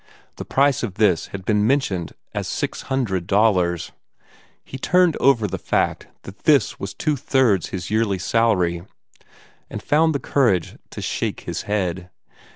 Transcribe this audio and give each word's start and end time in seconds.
The 0.37 0.45
price 0.45 0.81
of 0.81 0.95
this 0.95 1.27
had 1.27 1.45
been 1.45 1.67
mentioned 1.67 2.13
as 2.33 2.47
$600. 2.47 3.91
He 4.63 4.77
turned 4.79 5.15
over 5.17 5.45
the 5.45 5.59
fact 5.59 6.07
that 6.23 6.45
this 6.45 6.79
was 6.79 6.95
two 6.95 7.15
thirds 7.15 7.67
his 7.69 7.91
yearly 7.91 8.17
salary, 8.17 8.81
and 9.69 9.83
found 9.83 10.15
the 10.15 10.19
courage 10.19 10.75
to 10.89 11.03
shake 11.03 11.41
his 11.41 11.61
head. 11.69 12.09